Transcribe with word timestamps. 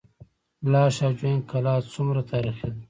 لاش 0.71 0.95
او 1.05 1.11
جوین 1.19 1.39
کلا 1.51 1.73
څومره 1.93 2.21
تاریخي 2.31 2.67
ده؟ 2.71 2.79